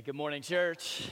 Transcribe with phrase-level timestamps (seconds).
[0.00, 1.10] Hey, good morning, church.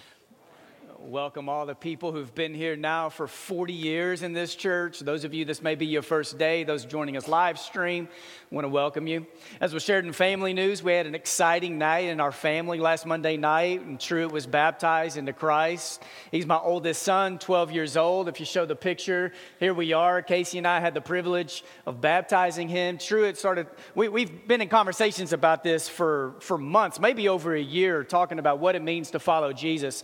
[1.00, 4.98] Welcome all the people who've been here now for 40 years in this church.
[4.98, 6.64] Those of you, this may be your first day.
[6.64, 8.08] Those joining us live stream,
[8.50, 9.24] want to welcome you.
[9.60, 13.06] As was shared in family news, we had an exciting night in our family last
[13.06, 16.02] Monday night, and Truett was baptized into Christ.
[16.32, 18.28] He's my oldest son, 12 years old.
[18.28, 20.20] If you show the picture, here we are.
[20.20, 22.98] Casey and I had the privilege of baptizing him.
[22.98, 27.62] Truett started, we, we've been in conversations about this for, for months, maybe over a
[27.62, 30.02] year, talking about what it means to follow Jesus.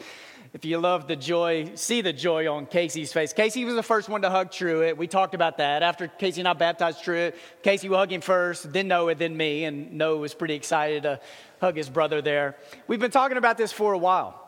[0.54, 3.32] If you love the joy, see the joy on Casey's face.
[3.32, 4.96] Casey was the first one to hug Truett.
[4.96, 5.82] We talked about that.
[5.82, 9.64] After Casey and I baptized Truett, Casey will hug him first, then Noah, then me.
[9.64, 11.18] And Noah was pretty excited to
[11.60, 12.56] hug his brother there.
[12.86, 14.40] We've been talking about this for a while.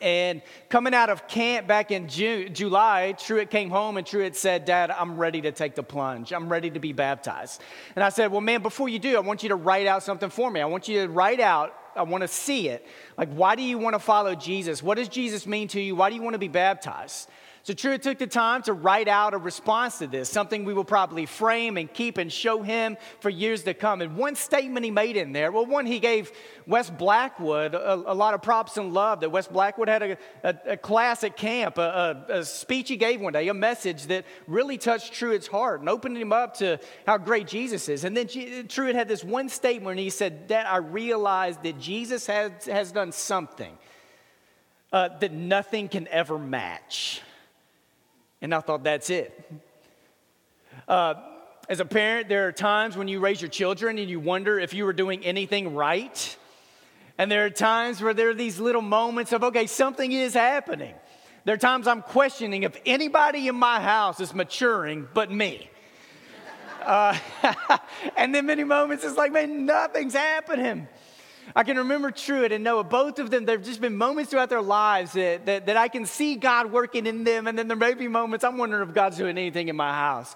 [0.00, 4.64] And coming out of camp back in June, July, Truett came home and Truett said,
[4.64, 6.32] Dad, I'm ready to take the plunge.
[6.32, 7.60] I'm ready to be baptized.
[7.94, 10.30] And I said, Well, man, before you do, I want you to write out something
[10.30, 10.62] for me.
[10.62, 12.86] I want you to write out I want to see it.
[13.16, 14.82] Like, why do you want to follow Jesus?
[14.82, 15.96] What does Jesus mean to you?
[15.96, 17.28] Why do you want to be baptized?
[17.66, 20.84] So Truett took the time to write out a response to this, something we will
[20.84, 24.02] probably frame and keep and show him for years to come.
[24.02, 26.30] And one statement he made in there, well, one, he gave
[26.68, 30.56] West Blackwood a, a lot of props and love that West Blackwood had a, a,
[30.66, 35.12] a class at camp, a, speech he gave one day, a message that really touched
[35.12, 38.04] Truett's heart and opened him up to how great Jesus is.
[38.04, 38.28] And then
[38.68, 42.92] Truett had this one statement and he said, that I realized that Jesus has, has
[42.92, 43.76] done something
[44.92, 47.22] uh, that nothing can ever match.
[48.40, 49.50] And I thought, that's it.
[50.86, 51.14] Uh,
[51.68, 54.72] as a parent, there are times when you raise your children and you wonder if
[54.72, 56.36] you were doing anything right.
[57.18, 60.94] And there are times where there are these little moments of, okay, something is happening.
[61.44, 65.70] There are times I'm questioning if anybody in my house is maturing but me.
[66.84, 67.18] Uh,
[68.16, 70.86] and then many moments it's like, man, nothing's happening.
[71.54, 74.50] I can remember Truett and Noah, both of them, there have just been moments throughout
[74.50, 77.46] their lives that, that, that I can see God working in them.
[77.46, 80.34] And then there may be moments I'm wondering if God's doing anything in my house.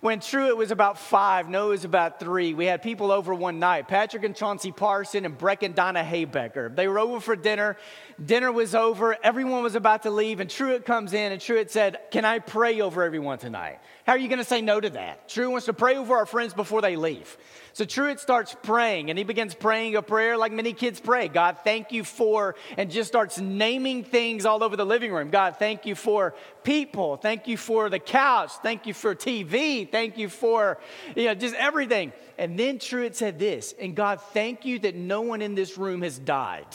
[0.00, 3.86] When Truett was about five, Noah was about three, we had people over one night
[3.86, 6.74] Patrick and Chauncey Parson and Breck and Donna Haybecker.
[6.74, 7.76] They were over for dinner.
[8.24, 9.14] Dinner was over.
[9.22, 10.40] Everyone was about to leave.
[10.40, 13.80] And Truett comes in and Truett said, Can I pray over everyone tonight?
[14.06, 15.28] How are you going to say no to that?
[15.28, 17.36] Truett wants to pray over our friends before they leave.
[17.80, 21.56] So Truett starts praying and he begins praying a prayer like many kids pray God,
[21.64, 25.30] thank you for, and just starts naming things all over the living room.
[25.30, 27.16] God, thank you for people.
[27.16, 28.50] Thank you for the couch.
[28.62, 29.90] Thank you for TV.
[29.90, 30.76] Thank you for,
[31.16, 32.12] you know, just everything.
[32.36, 36.02] And then Truett said this, and God, thank you that no one in this room
[36.02, 36.66] has died.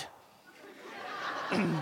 [1.51, 1.77] and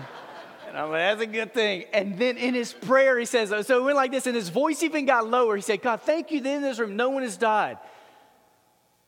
[0.74, 1.86] I'm like, that's a good thing.
[1.94, 4.82] And then in his prayer, he says, so it went like this, and his voice
[4.82, 5.56] even got lower.
[5.56, 7.78] He said, God, thank you that in this room no one has died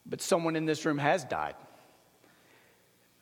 [0.09, 1.55] but someone in this room has died.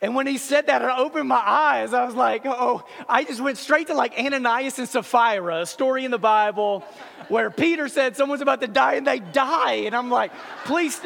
[0.01, 1.95] And when he said that, I opened my eyes.
[1.95, 6.05] I was like, oh, I just went straight to like Ananias and Sapphira, a story
[6.05, 6.85] in the Bible
[7.29, 9.85] where Peter said someone's about to die and they die.
[9.87, 10.33] And I'm like,
[10.67, 11.01] please,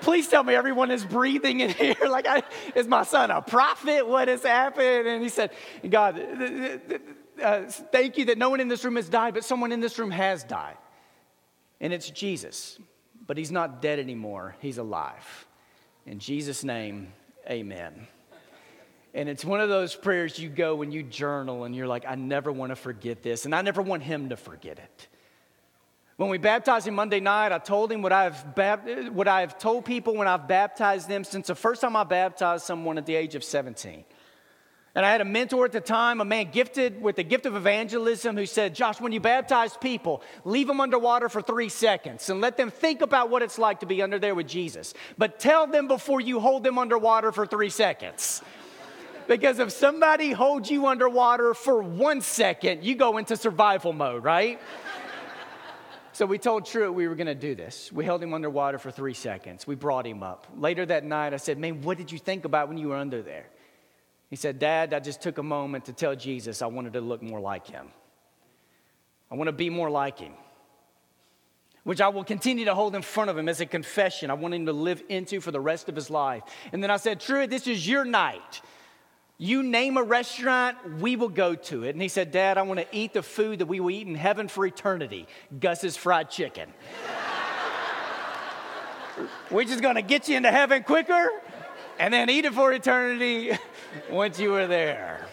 [0.00, 1.94] please tell me everyone is breathing in here.
[2.08, 2.42] Like, I,
[2.74, 4.08] is my son a prophet?
[4.08, 5.06] What has happened?
[5.06, 5.52] And he said,
[5.88, 6.18] God,
[7.40, 9.98] uh, thank you that no one in this room has died, but someone in this
[9.98, 10.78] room has died.
[11.80, 12.78] And it's Jesus
[13.26, 14.56] but he's not dead anymore.
[14.60, 15.46] He's alive.
[16.06, 17.12] In Jesus' name,
[17.48, 18.06] amen.
[19.14, 22.14] And it's one of those prayers you go when you journal and you're like, I
[22.14, 25.08] never want to forget this, and I never want him to forget it.
[26.16, 28.36] When we baptized him Monday night, I told him what I've,
[29.12, 32.96] what I've told people when I've baptized them since the first time I baptized someone
[32.98, 34.04] at the age of 17.
[34.94, 37.56] And I had a mentor at the time, a man gifted with the gift of
[37.56, 42.42] evangelism, who said, Josh, when you baptize people, leave them underwater for three seconds and
[42.42, 44.92] let them think about what it's like to be under there with Jesus.
[45.16, 48.42] But tell them before you hold them underwater for three seconds.
[49.26, 54.60] because if somebody holds you underwater for one second, you go into survival mode, right?
[56.14, 57.90] So we told Truett we were going to do this.
[57.90, 59.66] We held him underwater for three seconds.
[59.66, 60.46] We brought him up.
[60.54, 63.22] Later that night, I said, Man, what did you think about when you were under
[63.22, 63.46] there?
[64.32, 67.20] He said, Dad, I just took a moment to tell Jesus I wanted to look
[67.20, 67.88] more like him.
[69.30, 70.32] I want to be more like him,
[71.84, 74.54] which I will continue to hold in front of him as a confession I want
[74.54, 76.44] him to live into for the rest of his life.
[76.72, 78.62] And then I said, True, this is your night.
[79.36, 81.90] You name a restaurant, we will go to it.
[81.90, 84.14] And he said, Dad, I want to eat the food that we will eat in
[84.14, 85.26] heaven for eternity
[85.60, 86.72] Gus's fried chicken.
[89.50, 91.28] We're just going to get you into heaven quicker
[92.02, 93.56] and then eat it for eternity
[94.10, 95.24] once you were there.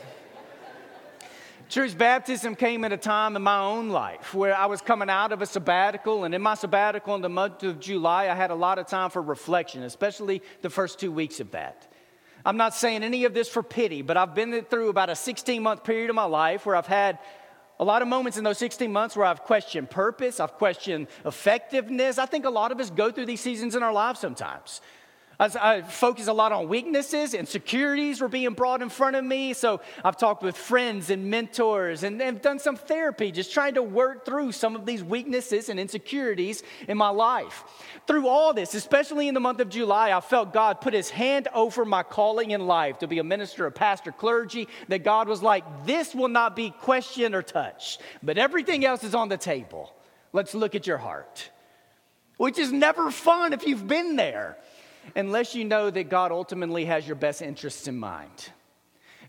[1.68, 5.31] Church baptism came at a time in my own life where I was coming out
[5.31, 8.56] of a sabbatical, and in my sabbatical in the month of July, I had a
[8.56, 11.92] lot of time for reflection, especially the first two weeks of that.
[12.45, 15.63] I'm not saying any of this for pity, but I've been through about a 16
[15.63, 17.18] month period of my life where I've had
[17.80, 22.19] a lot of moments in those 16 months where I've questioned purpose, I've questioned effectiveness.
[22.19, 24.81] I think a lot of us go through these seasons in our lives sometimes.
[25.42, 29.54] I focus a lot on weaknesses, and insecurities were being brought in front of me.
[29.54, 33.82] So I've talked with friends and mentors and, and done some therapy, just trying to
[33.82, 37.64] work through some of these weaknesses and insecurities in my life.
[38.06, 41.48] Through all this, especially in the month of July, I felt God put his hand
[41.54, 45.42] over my calling in life to be a minister, a pastor, clergy, that God was
[45.42, 49.94] like, this will not be questioned or touched, but everything else is on the table.
[50.34, 51.50] Let's look at your heart,
[52.36, 54.58] which is never fun if you've been there
[55.16, 58.50] unless you know that God ultimately has your best interests in mind.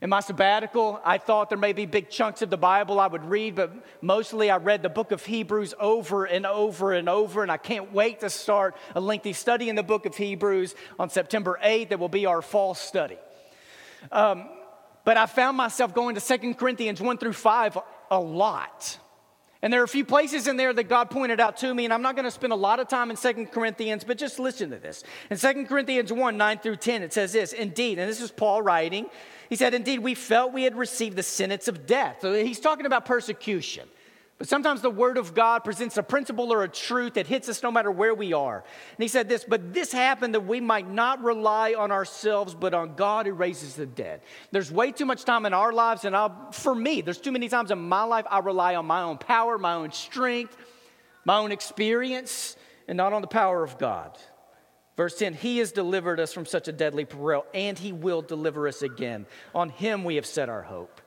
[0.03, 3.25] In my sabbatical, I thought there may be big chunks of the Bible I would
[3.25, 7.53] read, but mostly I read the book of Hebrews over and over and over, and
[7.53, 11.59] I can't wait to start a lengthy study in the book of Hebrews on September
[11.63, 11.91] 8th.
[11.91, 13.19] That will be our fall study.
[14.11, 14.49] Um,
[15.05, 17.79] but I found myself going to 2 Corinthians 1 through 5
[18.11, 18.99] a lot.
[19.63, 21.93] And there are a few places in there that God pointed out to me, and
[21.93, 24.71] I'm not going to spend a lot of time in Second Corinthians, but just listen
[24.71, 25.05] to this.
[25.29, 28.63] In Second Corinthians 1 9 through 10, it says this Indeed, and this is Paul
[28.63, 29.07] writing,
[29.51, 32.19] he said, Indeed, we felt we had received the sentence of death.
[32.23, 33.89] So he's talking about persecution.
[34.41, 37.63] But sometimes the Word of God presents a principle or a truth that hits us
[37.63, 38.57] no matter where we are.
[38.57, 42.73] And he said this, but this happened that we might not rely on ourselves, but
[42.73, 44.23] on God who raises the dead.
[44.51, 47.51] There's way too much time in our lives, and I'll, for me, there's too many
[47.51, 50.57] times in my life I rely on my own power, my own strength,
[51.27, 52.57] my own experience,
[52.89, 54.17] and not on the power of God.
[54.97, 58.67] Verse 10 He has delivered us from such a deadly peril, and He will deliver
[58.67, 59.27] us again.
[59.55, 61.03] On Him we have set our hope.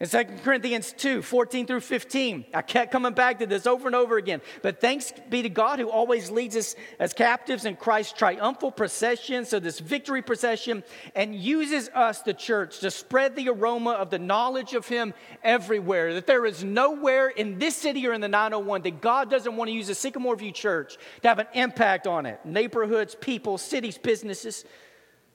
[0.00, 3.94] In 2 Corinthians 2 14 through 15, I kept coming back to this over and
[3.94, 4.40] over again.
[4.60, 9.44] But thanks be to God who always leads us as captives in Christ's triumphal procession,
[9.44, 10.82] so this victory procession,
[11.14, 15.14] and uses us, the church, to spread the aroma of the knowledge of Him
[15.44, 16.14] everywhere.
[16.14, 19.68] That there is nowhere in this city or in the 901 that God doesn't want
[19.68, 23.96] to use the Sycamore View Church to have an impact on it neighborhoods, people, cities,
[23.96, 24.64] businesses.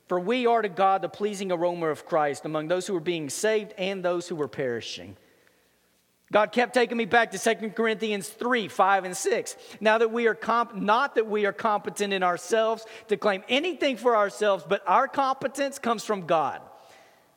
[0.10, 3.30] For we are to God the pleasing aroma of Christ among those who are being
[3.30, 5.16] saved and those who were perishing.
[6.32, 9.56] God kept taking me back to 2 Corinthians 3, 5, and 6.
[9.80, 13.98] Now that we are comp- not that we are competent in ourselves to claim anything
[13.98, 16.62] for ourselves, but our competence comes from God.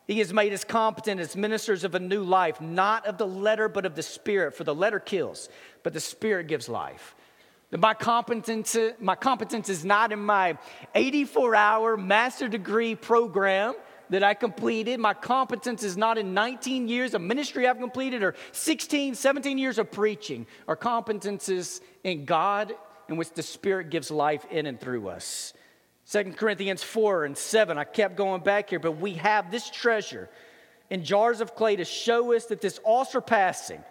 [0.06, 3.68] He has made us competent as ministers of a new life, not of the letter,
[3.68, 4.54] but of the spirit.
[4.54, 5.50] For the letter kills,
[5.82, 7.14] but the spirit gives life.
[7.78, 10.58] My competence, my competence is not in my
[10.94, 13.74] 84 hour master degree program
[14.10, 15.00] that I completed.
[15.00, 19.78] My competence is not in 19 years of ministry I've completed or 16, 17 years
[19.78, 20.46] of preaching.
[20.68, 22.74] Our competence is in God
[23.08, 25.54] in which the Spirit gives life in and through us.
[26.10, 30.28] 2 Corinthians 4 and 7, I kept going back here, but we have this treasure
[30.90, 33.82] in jars of clay to show us that this all surpassing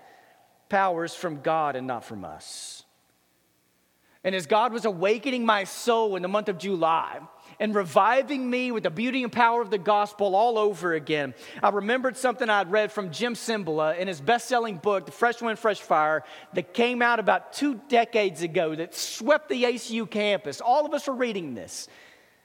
[0.69, 2.80] power is from God and not from us.
[4.23, 7.19] And as God was awakening my soul in the month of July
[7.59, 11.33] and reviving me with the beauty and power of the gospel all over again,
[11.63, 15.41] I remembered something I'd read from Jim Cymbala in his best selling book, The Fresh
[15.41, 16.23] Wind, Fresh Fire,
[16.53, 20.61] that came out about two decades ago that swept the ACU campus.
[20.61, 21.87] All of us are reading this.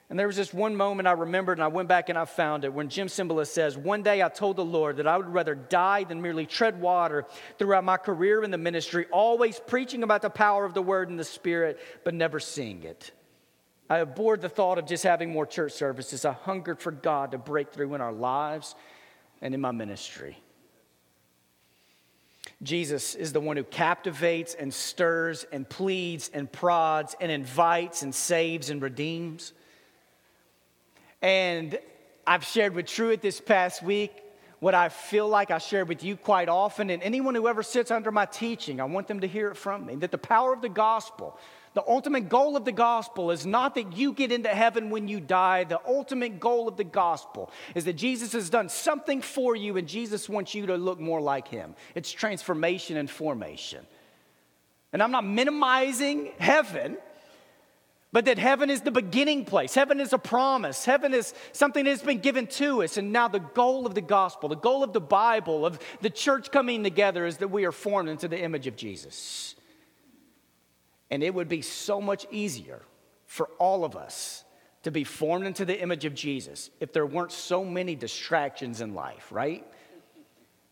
[0.08, 2.64] And there was this one moment I remembered, and I went back and I found
[2.64, 5.56] it when Jim Cymbala says, One day I told the Lord that I would rather
[5.56, 7.26] die than merely tread water
[7.58, 11.18] throughout my career in the ministry, always preaching about the power of the word and
[11.18, 13.10] the spirit, but never seeing it.
[13.90, 16.24] I abhorred the thought of just having more church services.
[16.24, 18.76] I hungered for God to break through in our lives
[19.42, 20.38] and in my ministry.
[22.62, 28.14] Jesus is the one who captivates and stirs and pleads and prods and invites and
[28.14, 29.52] saves and redeems.
[31.22, 31.78] And
[32.26, 34.12] I've shared with Truett this past week
[34.58, 36.90] what I feel like I share with you quite often.
[36.90, 39.86] And anyone who ever sits under my teaching, I want them to hear it from
[39.86, 41.38] me that the power of the gospel,
[41.74, 45.20] the ultimate goal of the gospel is not that you get into heaven when you
[45.20, 45.64] die.
[45.64, 49.86] The ultimate goal of the gospel is that Jesus has done something for you and
[49.86, 51.74] Jesus wants you to look more like him.
[51.94, 53.86] It's transformation and formation.
[54.92, 56.96] And I'm not minimizing heaven
[58.16, 59.74] but that heaven is the beginning place.
[59.74, 60.86] Heaven is a promise.
[60.86, 62.96] Heaven is something that has been given to us.
[62.96, 66.50] And now, the goal of the gospel, the goal of the Bible, of the church
[66.50, 69.54] coming together, is that we are formed into the image of Jesus.
[71.10, 72.80] And it would be so much easier
[73.26, 74.44] for all of us
[74.84, 78.94] to be formed into the image of Jesus if there weren't so many distractions in
[78.94, 79.62] life, right?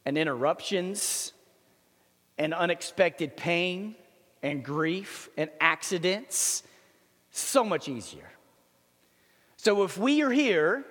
[0.06, 1.34] And interruptions,
[2.38, 3.96] and unexpected pain,
[4.42, 6.62] and grief, and accidents
[7.36, 8.30] so much easier.
[9.56, 10.84] So if we are here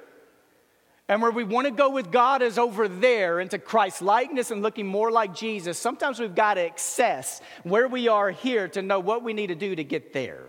[1.09, 4.62] And where we want to go with God is over there into Christ likeness and
[4.62, 5.77] looking more like Jesus.
[5.77, 9.55] Sometimes we've got to access where we are here to know what we need to
[9.55, 10.45] do to get there.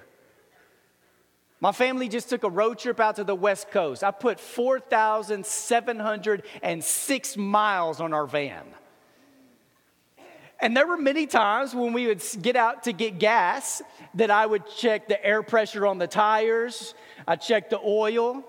[1.61, 4.05] My family just took a road trip out to the West Coast.
[4.05, 8.63] I put 4,706 miles on our van.
[10.61, 13.83] And there were many times when we would get out to get gas
[14.15, 16.95] that I would check the air pressure on the tires,
[17.27, 18.45] I checked the oil.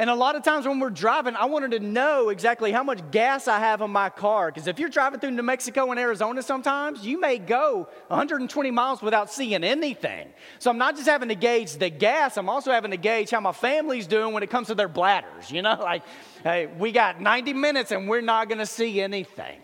[0.00, 3.00] And a lot of times when we're driving, I wanted to know exactly how much
[3.10, 4.48] gas I have in my car.
[4.48, 9.02] Because if you're driving through New Mexico and Arizona sometimes, you may go 120 miles
[9.02, 10.28] without seeing anything.
[10.60, 13.40] So I'm not just having to gauge the gas, I'm also having to gauge how
[13.40, 15.50] my family's doing when it comes to their bladders.
[15.50, 16.04] You know, like,
[16.44, 19.58] hey, we got 90 minutes and we're not going to see anything.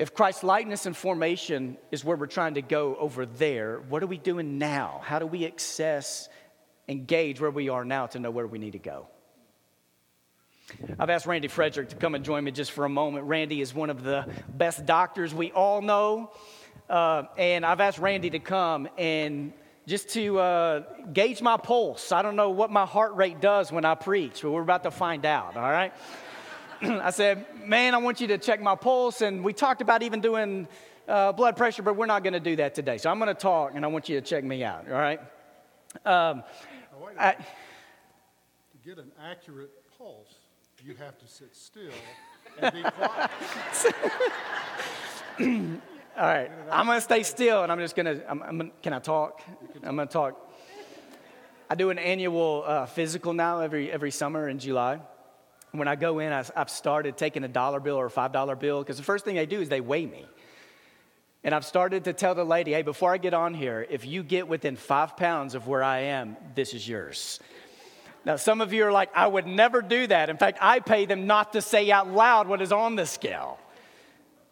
[0.00, 4.06] If Christ's likeness and formation is where we're trying to go over there, what are
[4.06, 5.02] we doing now?
[5.04, 6.30] How do we access
[6.88, 9.08] engage where we are now to know where we need to go?
[10.98, 13.26] I've asked Randy Frederick to come and join me just for a moment.
[13.26, 16.32] Randy is one of the best doctors we all know.
[16.88, 19.52] Uh, and I've asked Randy to come and
[19.86, 20.80] just to uh,
[21.12, 22.10] gauge my pulse.
[22.10, 24.90] I don't know what my heart rate does when I preach, but we're about to
[24.90, 25.92] find out, all right?
[26.82, 29.20] I said, Man, I want you to check my pulse.
[29.20, 30.66] And we talked about even doing
[31.06, 32.96] uh, blood pressure, but we're not going to do that today.
[32.96, 35.20] So I'm going to talk and I want you to check me out, all right?
[36.06, 36.42] Um,
[37.18, 40.32] I, to get an accurate pulse,
[40.82, 41.92] you have to sit still
[42.60, 43.30] and be quiet.
[46.16, 49.42] all right, I'm going to stay still and I'm just going to, can I talk?
[49.82, 50.50] I'm going to talk.
[51.68, 55.00] I do an annual uh, physical now every, every summer in July
[55.72, 58.80] when I go in, I've started taking a dollar bill or a five dollar bill
[58.82, 60.26] because the first thing they do is they weigh me.
[61.42, 64.22] And I've started to tell the lady, hey, before I get on here, if you
[64.22, 67.40] get within five pounds of where I am, this is yours.
[68.26, 70.28] Now, some of you are like, I would never do that.
[70.28, 73.58] In fact, I pay them not to say out loud what is on the scale.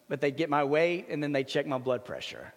[0.07, 2.51] But they get my weight and then they check my blood pressure.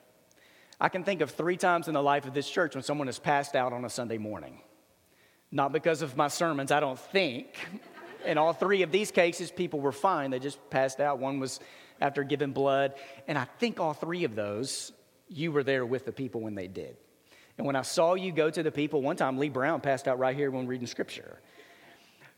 [0.80, 3.18] I can think of three times in the life of this church when someone has
[3.18, 4.62] passed out on a Sunday morning.
[5.50, 7.54] Not because of my sermons, I don't think,
[8.24, 10.30] in all three of these cases, people were fine.
[10.30, 11.18] They just passed out.
[11.18, 11.60] One was
[12.00, 12.94] after giving blood.
[13.28, 14.92] And I think all three of those,
[15.28, 16.96] you were there with the people when they did.
[17.58, 20.18] And when I saw you go to the people, one time Lee Brown passed out
[20.18, 21.38] right here when reading scripture.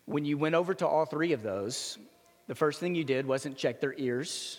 [0.07, 1.99] When you went over to all three of those,
[2.47, 4.59] the first thing you did wasn't check their ears.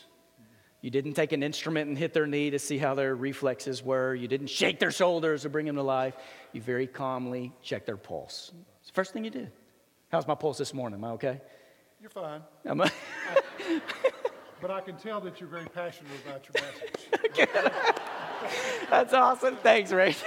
[0.82, 4.14] You didn't take an instrument and hit their knee to see how their reflexes were.
[4.16, 6.16] You didn't shake their shoulders to bring them to life.
[6.52, 8.52] You very calmly checked their pulse.
[8.80, 9.52] It's the first thing you did.
[10.16, 10.98] How's my pulse this morning?
[10.98, 11.42] Am I okay?
[12.00, 12.40] You're fine.
[12.66, 12.90] Am I?
[14.62, 17.66] but I can tell that you're very passionate about your message.
[18.90, 19.58] That's awesome.
[19.58, 20.18] Thanks, Randy.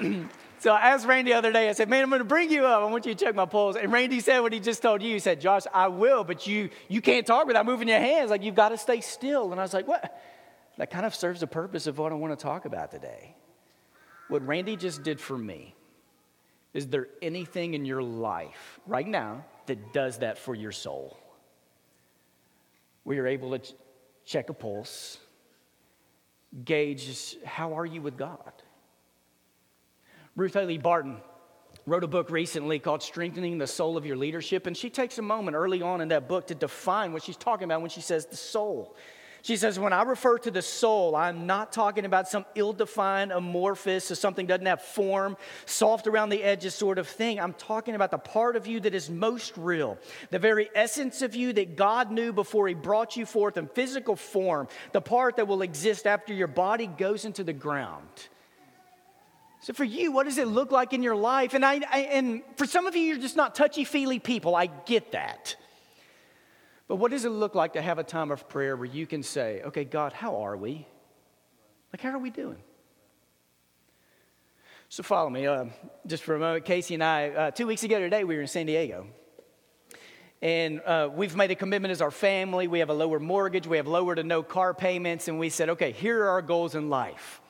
[0.58, 2.66] so I asked Randy the other day, I said, Man, I'm going to bring you
[2.66, 2.82] up.
[2.82, 3.76] I want you to check my pulse.
[3.76, 5.12] And Randy said what he just told you.
[5.12, 8.28] He said, Josh, I will, but you, you can't talk without moving your hands.
[8.28, 9.52] Like, you've got to stay still.
[9.52, 10.20] And I was like, What?
[10.78, 13.36] That kind of serves the purpose of what I want to talk about today.
[14.26, 15.76] What Randy just did for me
[16.76, 21.16] is there anything in your life right now that does that for your soul?
[23.02, 23.74] Where you're able to ch-
[24.26, 25.18] check a pulse,
[26.66, 28.52] gauge how are you with God?
[30.36, 31.16] Ruth Haley Barton
[31.86, 35.22] wrote a book recently called Strengthening the Soul of Your Leadership, and she takes a
[35.22, 38.26] moment early on in that book to define what she's talking about when she says
[38.26, 38.94] the soul.
[39.46, 43.30] She says, when I refer to the soul, I'm not talking about some ill defined,
[43.30, 45.36] amorphous, or something doesn't have form,
[45.66, 47.38] soft around the edges sort of thing.
[47.38, 49.98] I'm talking about the part of you that is most real,
[50.32, 54.16] the very essence of you that God knew before He brought you forth in physical
[54.16, 58.08] form, the part that will exist after your body goes into the ground.
[59.60, 61.54] So, for you, what does it look like in your life?
[61.54, 64.56] And, I, I and for some of you, you're just not touchy feely people.
[64.56, 65.54] I get that.
[66.88, 69.22] But what does it look like to have a time of prayer where you can
[69.22, 70.86] say, okay, God, how are we?
[71.92, 72.58] Like, how are we doing?
[74.88, 75.64] So, follow me uh,
[76.06, 76.64] just for a moment.
[76.64, 79.08] Casey and I, uh, two weeks ago today, we were in San Diego.
[80.40, 82.68] And uh, we've made a commitment as our family.
[82.68, 85.26] We have a lower mortgage, we have lower to no car payments.
[85.26, 87.40] And we said, okay, here are our goals in life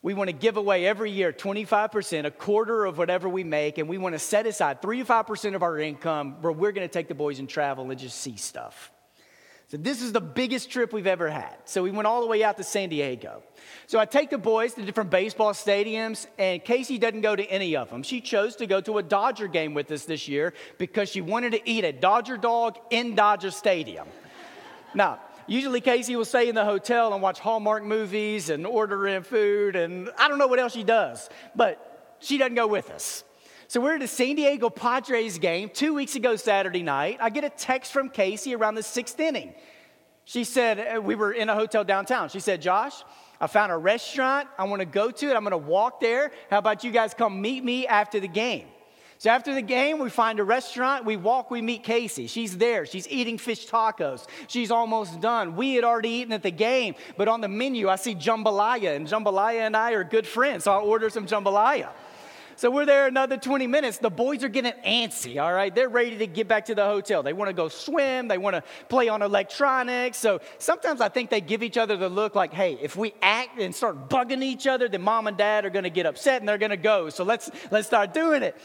[0.00, 3.88] we want to give away every year 25%, a quarter of whatever we make, and
[3.88, 6.92] we want to set aside 3 to 5% of our income where we're going to
[6.92, 8.92] take the boys and travel and just see stuff.
[9.70, 11.54] So, this is the biggest trip we've ever had.
[11.66, 13.42] So, we went all the way out to San Diego.
[13.86, 17.76] So, I take the boys to different baseball stadiums, and Casey doesn't go to any
[17.76, 18.02] of them.
[18.02, 21.52] She chose to go to a Dodger game with us this year because she wanted
[21.52, 24.08] to eat a Dodger dog in Dodger Stadium.
[24.94, 29.22] Now, Usually, Casey will stay in the hotel and watch Hallmark movies and order in
[29.22, 33.24] food, and I don't know what else she does, but she doesn't go with us.
[33.66, 37.16] So we're at a San Diego Padres game two weeks ago Saturday night.
[37.20, 39.54] I get a text from Casey around the sixth inning.
[40.24, 42.28] She said, uh, we were in a hotel downtown.
[42.28, 43.02] She said, Josh,
[43.40, 44.48] I found a restaurant.
[44.58, 45.34] I want to go to it.
[45.34, 46.30] I'm going to walk there.
[46.50, 48.66] How about you guys come meet me after the game?
[49.18, 51.04] So after the game, we find a restaurant.
[51.04, 52.28] We walk, we meet Casey.
[52.28, 52.86] She's there.
[52.86, 54.26] She's eating fish tacos.
[54.46, 55.56] She's almost done.
[55.56, 59.08] We had already eaten at the game, but on the menu, I see jambalaya, and
[59.08, 60.64] jambalaya and I are good friends.
[60.64, 61.88] So I order some jambalaya.
[62.54, 63.98] So we're there another 20 minutes.
[63.98, 65.72] The boys are getting antsy, all right?
[65.72, 67.22] They're ready to get back to the hotel.
[67.24, 70.18] They want to go swim, they want to play on electronics.
[70.18, 73.60] So sometimes I think they give each other the look like, hey, if we act
[73.60, 76.48] and start bugging each other, then mom and dad are going to get upset and
[76.48, 77.10] they're going to go.
[77.10, 78.56] So let's let's start doing it.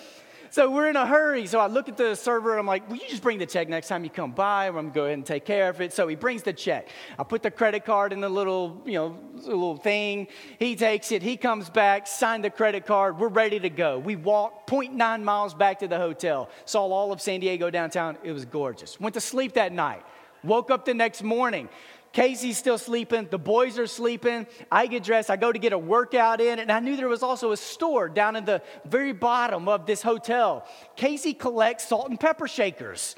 [0.53, 1.47] So we're in a hurry.
[1.47, 3.67] So I look at the server and I'm like, will you just bring the check
[3.67, 4.67] next time you come by?
[4.67, 5.93] I'm to go ahead and take care of it.
[5.93, 6.89] So he brings the check.
[7.17, 10.27] I put the credit card in the little, you know, little thing.
[10.59, 11.23] He takes it.
[11.23, 13.17] He comes back, signed the credit card.
[13.17, 13.97] We're ready to go.
[13.97, 16.51] We walked 0.9 miles back to the hotel.
[16.65, 18.19] Saw all of San Diego downtown.
[18.23, 18.99] It was gorgeous.
[18.99, 20.05] Went to sleep that night.
[20.43, 21.67] Woke up the next morning.
[22.13, 23.27] Casey's still sleeping.
[23.29, 24.45] The boys are sleeping.
[24.71, 25.31] I get dressed.
[25.31, 26.59] I go to get a workout in.
[26.59, 30.03] And I knew there was also a store down in the very bottom of this
[30.03, 30.65] hotel.
[30.95, 33.15] Casey collects salt and pepper shakers.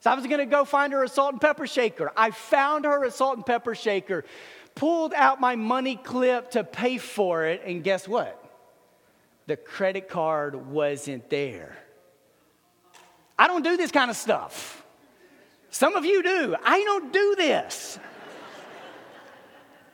[0.00, 2.12] So I was going to go find her a salt and pepper shaker.
[2.14, 4.26] I found her a salt and pepper shaker,
[4.74, 7.62] pulled out my money clip to pay for it.
[7.64, 8.38] And guess what?
[9.46, 11.78] The credit card wasn't there.
[13.38, 14.84] I don't do this kind of stuff.
[15.70, 16.54] Some of you do.
[16.62, 17.98] I don't do this.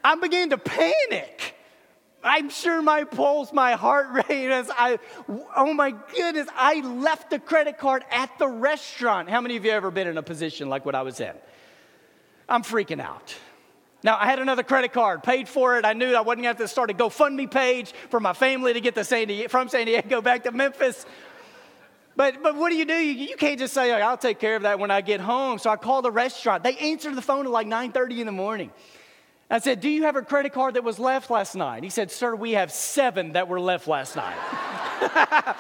[0.02, 1.54] I began to panic.
[2.23, 4.99] I'm sure my pulse, my heart rate is I,
[5.57, 9.28] oh my goodness, I left the credit card at the restaurant.
[9.28, 11.33] How many of you ever been in a position like what I was in?
[12.49, 13.35] I'm freaking out.
[14.02, 15.85] Now, I had another credit card, paid for it.
[15.85, 18.80] I knew I wasn't to have to start a GoFundMe page for my family to
[18.80, 21.04] get to San Diego, from San Diego back to Memphis.
[22.16, 22.95] But, but what do you do?
[22.95, 25.59] You, you can't just say, I'll take care of that when I get home.
[25.59, 26.64] So I called the restaurant.
[26.64, 28.71] They answered the phone at like 9.30 in the morning.
[29.50, 31.82] I said, Do you have a credit card that was left last night?
[31.82, 34.36] He said, Sir, we have seven that were left last night.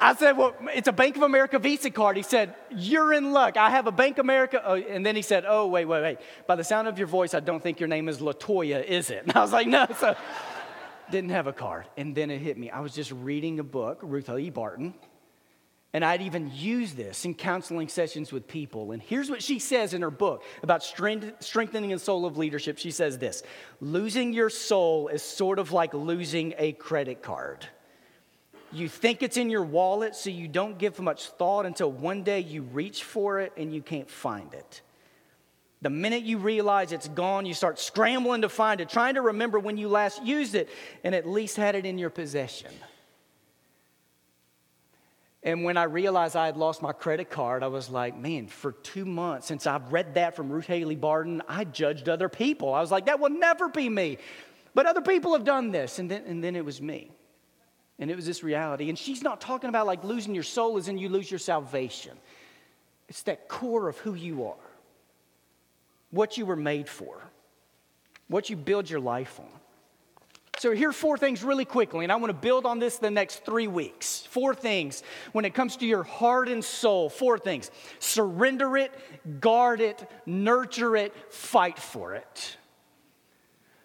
[0.00, 2.16] I said, Well, it's a Bank of America Visa card.
[2.16, 3.56] He said, You're in luck.
[3.56, 4.62] I have a Bank of America.
[4.64, 6.18] Oh, and then he said, Oh, wait, wait, wait.
[6.46, 9.22] By the sound of your voice, I don't think your name is Latoya, is it?
[9.26, 9.86] And I was like, No.
[9.98, 10.14] So,
[11.10, 11.86] didn't have a card.
[11.96, 12.70] And then it hit me.
[12.70, 14.50] I was just reading a book, Ruth E.
[14.50, 14.94] Barton.
[15.94, 18.92] And I'd even use this in counseling sessions with people.
[18.92, 22.78] And here's what she says in her book about strengthening the soul of leadership.
[22.78, 23.42] She says this
[23.80, 27.66] losing your soul is sort of like losing a credit card.
[28.70, 32.40] You think it's in your wallet, so you don't give much thought until one day
[32.40, 34.82] you reach for it and you can't find it.
[35.80, 39.58] The minute you realize it's gone, you start scrambling to find it, trying to remember
[39.58, 40.68] when you last used it
[41.02, 42.72] and at least had it in your possession.
[45.42, 48.72] And when I realized I had lost my credit card, I was like, man, for
[48.72, 52.74] two months since I've read that from Ruth Haley Barton, I judged other people.
[52.74, 54.18] I was like, that will never be me.
[54.74, 55.98] But other people have done this.
[55.98, 57.10] And then, and then it was me.
[58.00, 58.88] And it was this reality.
[58.88, 62.16] And she's not talking about like losing your soul as in you lose your salvation.
[63.08, 64.54] It's that core of who you are,
[66.10, 67.16] what you were made for,
[68.28, 69.57] what you build your life on.
[70.58, 73.12] So, here are four things really quickly, and I want to build on this the
[73.12, 74.26] next three weeks.
[74.28, 77.08] Four things when it comes to your heart and soul.
[77.08, 78.92] Four things surrender it,
[79.40, 82.56] guard it, nurture it, fight for it.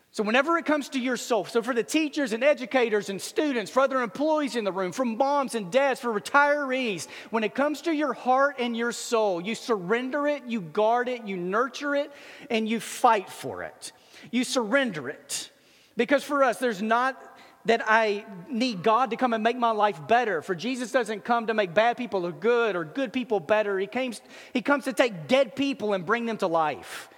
[0.09, 3.69] So, whenever it comes to your soul, so for the teachers and educators and students,
[3.69, 7.83] for other employees in the room, from moms and dads, for retirees, when it comes
[7.83, 12.11] to your heart and your soul, you surrender it, you guard it, you nurture it,
[12.49, 13.91] and you fight for it.
[14.31, 15.51] You surrender it.
[15.95, 17.21] Because for us, there's not
[17.65, 20.41] that I need God to come and make my life better.
[20.41, 23.79] For Jesus doesn't come to make bad people look good or good people better.
[23.79, 24.21] He comes,
[24.53, 27.09] he comes to take dead people and bring them to life.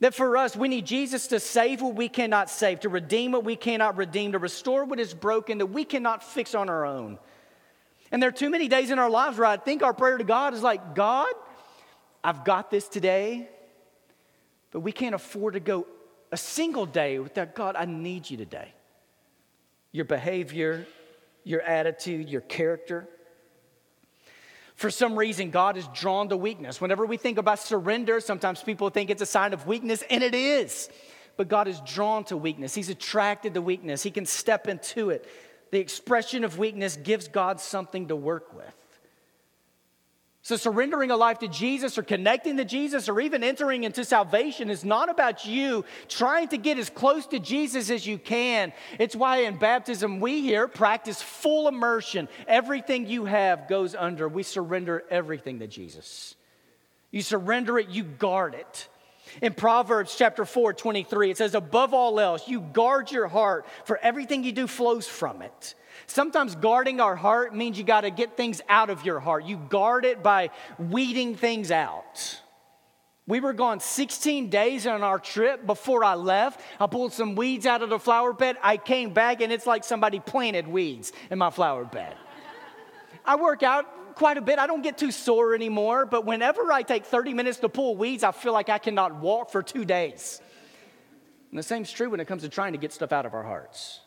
[0.00, 3.44] That for us, we need Jesus to save what we cannot save, to redeem what
[3.44, 7.18] we cannot redeem, to restore what is broken that we cannot fix on our own.
[8.10, 10.24] And there are too many days in our lives where I think our prayer to
[10.24, 11.32] God is like, God,
[12.24, 13.48] I've got this today,
[14.70, 15.86] but we can't afford to go
[16.32, 18.72] a single day without God, I need you today.
[19.92, 20.86] Your behavior,
[21.44, 23.06] your attitude, your character.
[24.74, 26.80] For some reason, God is drawn to weakness.
[26.80, 30.34] Whenever we think about surrender, sometimes people think it's a sign of weakness, and it
[30.34, 30.88] is.
[31.36, 32.74] But God is drawn to weakness.
[32.74, 34.02] He's attracted to weakness.
[34.02, 35.28] He can step into it.
[35.70, 38.74] The expression of weakness gives God something to work with.
[40.52, 44.68] So, surrendering a life to Jesus or connecting to Jesus or even entering into salvation
[44.68, 48.74] is not about you trying to get as close to Jesus as you can.
[48.98, 52.28] It's why in baptism we here practice full immersion.
[52.46, 54.28] Everything you have goes under.
[54.28, 56.34] We surrender everything to Jesus.
[57.10, 58.88] You surrender it, you guard it.
[59.40, 63.96] In Proverbs chapter 4, 23, it says, Above all else, you guard your heart, for
[63.96, 65.74] everything you do flows from it.
[66.06, 69.44] Sometimes guarding our heart means you got to get things out of your heart.
[69.44, 72.40] You guard it by weeding things out.
[73.26, 75.64] We were gone 16 days on our trip.
[75.64, 78.56] Before I left, I pulled some weeds out of the flower bed.
[78.62, 82.16] I came back and it's like somebody planted weeds in my flower bed.
[83.24, 84.58] I work out quite a bit.
[84.58, 88.24] I don't get too sore anymore, but whenever I take 30 minutes to pull weeds,
[88.24, 90.40] I feel like I cannot walk for two days.
[91.50, 93.44] And the same's true when it comes to trying to get stuff out of our
[93.44, 94.00] hearts.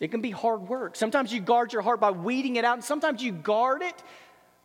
[0.00, 0.96] It can be hard work.
[0.96, 4.02] Sometimes you guard your heart by weeding it out, and sometimes you guard it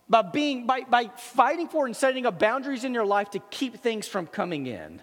[0.08, 3.78] by being by, by fighting for and setting up boundaries in your life to keep
[3.78, 5.02] things from coming in.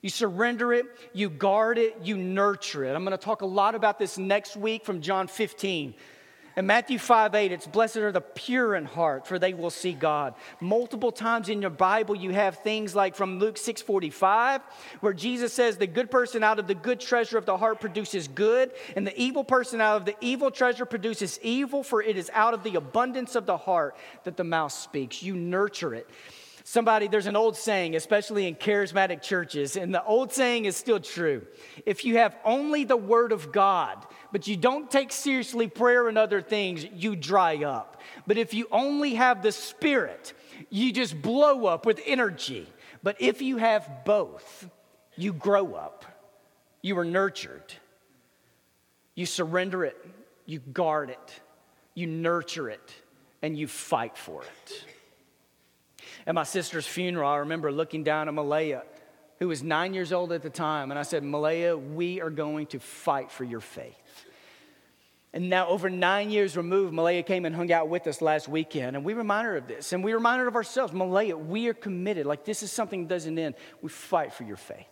[0.00, 2.94] You surrender it, you guard it, you nurture it.
[2.94, 5.94] I'm going to talk a lot about this next week from John 15.
[6.60, 9.94] In Matthew 5 8, it's blessed are the pure in heart, for they will see
[9.94, 10.34] God.
[10.60, 14.60] Multiple times in your Bible, you have things like from Luke 6 45,
[15.00, 18.28] where Jesus says, The good person out of the good treasure of the heart produces
[18.28, 22.30] good, and the evil person out of the evil treasure produces evil, for it is
[22.34, 25.22] out of the abundance of the heart that the mouth speaks.
[25.22, 26.10] You nurture it.
[26.70, 31.00] Somebody, there's an old saying, especially in charismatic churches, and the old saying is still
[31.00, 31.44] true.
[31.84, 36.16] If you have only the Word of God, but you don't take seriously prayer and
[36.16, 38.00] other things, you dry up.
[38.24, 40.32] But if you only have the Spirit,
[40.70, 42.68] you just blow up with energy.
[43.02, 44.70] But if you have both,
[45.16, 46.04] you grow up,
[46.82, 47.74] you are nurtured,
[49.16, 49.96] you surrender it,
[50.46, 51.40] you guard it,
[51.96, 52.94] you nurture it,
[53.42, 54.84] and you fight for it.
[56.30, 58.84] At my sister's funeral, I remember looking down at Malaya,
[59.40, 62.68] who was nine years old at the time, and I said, Malaya, we are going
[62.68, 63.96] to fight for your faith.
[65.32, 68.94] And now, over nine years removed, Malaya came and hung out with us last weekend,
[68.94, 69.92] and we reminded her of this.
[69.92, 72.26] And we reminded her of ourselves Malaya, we are committed.
[72.26, 73.56] Like, this is something that doesn't end.
[73.82, 74.86] We fight for your faith.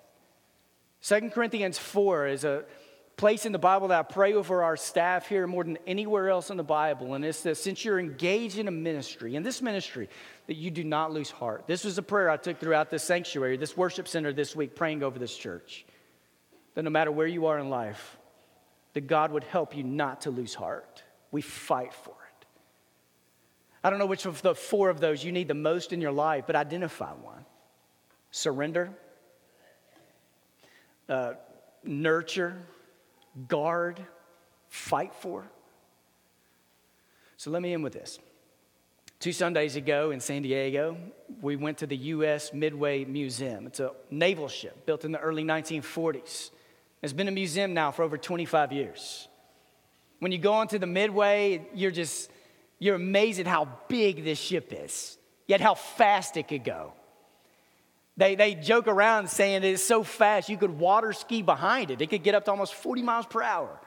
[1.01, 2.65] Second Corinthians 4 is a
[3.19, 6.49] place in the Bible that I pray over our staff here more than anywhere else
[6.49, 7.15] in the Bible.
[7.15, 10.09] And it's that since you're engaged in a ministry, in this ministry,
[10.47, 11.67] that you do not lose heart.
[11.67, 15.03] This was a prayer I took throughout this sanctuary, this worship center this week, praying
[15.03, 15.85] over this church.
[16.75, 18.17] That no matter where you are in life,
[18.95, 21.03] that God would help you not to lose heart.
[21.31, 22.47] We fight for it.
[23.85, 26.13] I don't know which of the four of those you need the most in your
[26.13, 27.45] life, but identify one
[28.31, 28.91] surrender,
[31.09, 31.33] uh,
[31.83, 32.57] nurture,
[33.47, 34.05] guard,
[34.69, 35.51] fight for.
[37.37, 38.19] So let me end with this.
[39.21, 40.97] Two Sundays ago in San Diego,
[41.41, 42.53] we went to the U.S.
[42.53, 43.67] Midway Museum.
[43.67, 46.51] It's a naval ship built in the early 1940s.
[47.03, 49.29] It's been a museum now for over 25 years.
[50.21, 52.31] When you go onto the Midway, you're just,
[52.79, 56.93] you're amazed at how big this ship is, yet how fast it could go.
[58.19, 62.03] They, they joke around saying it's so fast you could water ski behind it.
[62.03, 63.81] It could get up to almost 40 miles per hour.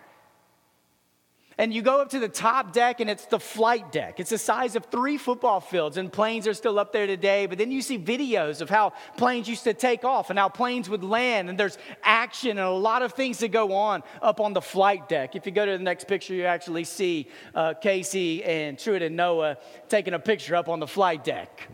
[1.58, 4.22] And you go up to the top deck, and it's the flight deck.
[4.22, 7.46] It's the size of three football fields, and planes are still up there today.
[7.46, 10.90] But then you see videos of how planes used to take off and how planes
[10.90, 14.54] would land, and there's action and a lot of things that go on up on
[14.54, 15.36] the flight deck.
[15.36, 19.18] If you go to the next picture, you actually see uh, Casey and Truett and
[19.18, 19.58] Noah
[19.90, 21.70] taking a picture up on the flight deck.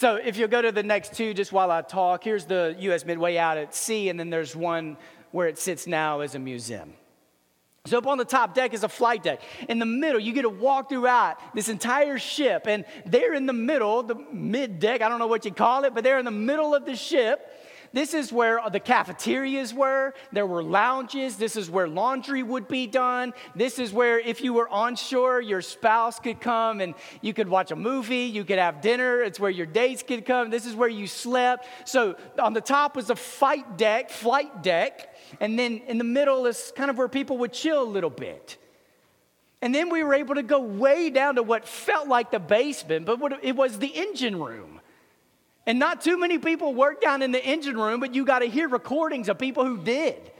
[0.00, 3.04] So if you'll go to the next two just while I talk, here's the U.S.
[3.04, 4.96] Midway out at sea, and then there's one
[5.30, 6.94] where it sits now as a museum.
[7.84, 9.42] So up on the top deck is a flight deck.
[9.68, 13.52] In the middle, you get to walk throughout this entire ship, and there in the
[13.52, 16.30] middle, the mid deck, I don't know what you call it, but there in the
[16.30, 17.46] middle of the ship,
[17.92, 20.14] this is where the cafeterias were.
[20.32, 21.36] There were lounges.
[21.36, 23.34] This is where laundry would be done.
[23.56, 27.48] This is where, if you were on shore, your spouse could come and you could
[27.48, 28.24] watch a movie.
[28.24, 29.22] You could have dinner.
[29.22, 30.50] It's where your dates could come.
[30.50, 31.66] This is where you slept.
[31.84, 35.14] So on the top was a fight deck, flight deck.
[35.40, 38.56] And then in the middle is kind of where people would chill a little bit.
[39.62, 43.04] And then we were able to go way down to what felt like the basement,
[43.04, 44.79] but it was the engine room.
[45.66, 48.46] And not too many people work down in the engine room, but you got to
[48.46, 50.30] hear recordings of people who did.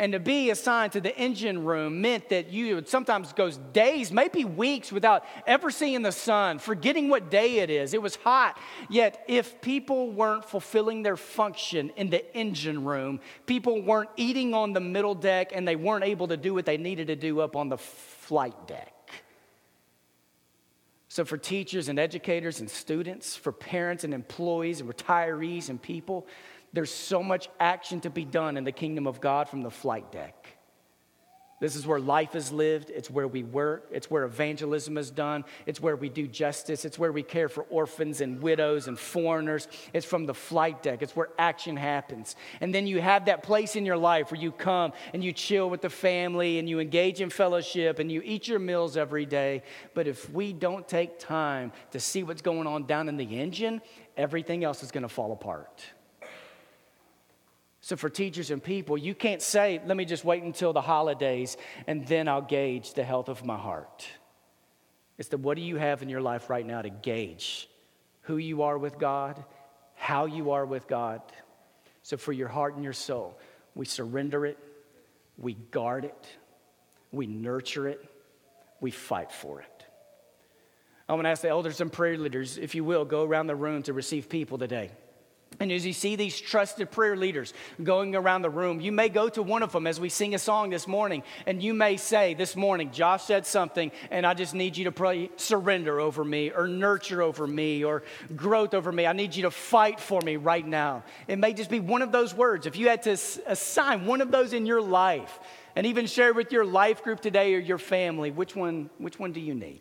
[0.00, 4.10] And to be assigned to the engine room meant that you would sometimes go days,
[4.10, 7.92] maybe weeks without ever seeing the sun, forgetting what day it is.
[7.92, 8.58] It was hot.
[8.88, 14.72] Yet, if people weren't fulfilling their function in the engine room, people weren't eating on
[14.72, 17.54] the middle deck and they weren't able to do what they needed to do up
[17.54, 18.94] on the flight deck.
[21.10, 26.28] So, for teachers and educators and students, for parents and employees and retirees and people,
[26.72, 30.12] there's so much action to be done in the kingdom of God from the flight
[30.12, 30.46] deck.
[31.60, 32.88] This is where life is lived.
[32.88, 33.86] It's where we work.
[33.92, 35.44] It's where evangelism is done.
[35.66, 36.86] It's where we do justice.
[36.86, 39.68] It's where we care for orphans and widows and foreigners.
[39.92, 41.02] It's from the flight deck.
[41.02, 42.34] It's where action happens.
[42.62, 45.68] And then you have that place in your life where you come and you chill
[45.68, 49.62] with the family and you engage in fellowship and you eat your meals every day.
[49.92, 53.82] But if we don't take time to see what's going on down in the engine,
[54.16, 55.84] everything else is going to fall apart.
[57.90, 61.56] So, for teachers and people, you can't say, let me just wait until the holidays
[61.88, 64.06] and then I'll gauge the health of my heart.
[65.18, 67.68] It's the what do you have in your life right now to gauge
[68.20, 69.44] who you are with God,
[69.96, 71.20] how you are with God.
[72.04, 73.36] So, for your heart and your soul,
[73.74, 74.58] we surrender it,
[75.36, 76.28] we guard it,
[77.10, 78.08] we nurture it,
[78.80, 79.84] we fight for it.
[81.08, 83.56] I'm going to ask the elders and prayer leaders, if you will, go around the
[83.56, 84.92] room to receive people today.
[85.58, 89.28] And as you see these trusted prayer leaders going around the room, you may go
[89.28, 92.32] to one of them as we sing a song this morning, and you may say,
[92.32, 96.50] This morning, Josh said something, and I just need you to pray surrender over me,
[96.50, 99.06] or nurture over me, or growth over me.
[99.06, 101.02] I need you to fight for me right now.
[101.28, 102.64] It may just be one of those words.
[102.64, 105.38] If you had to assign one of those in your life,
[105.76, 109.32] and even share with your life group today or your family, which one, which one
[109.32, 109.80] do you need?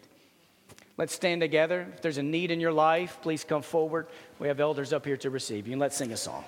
[1.00, 1.88] Let's stand together.
[1.94, 4.08] If there's a need in your life, please come forward.
[4.38, 5.72] We have elders up here to receive you.
[5.72, 6.44] And let's sing a song.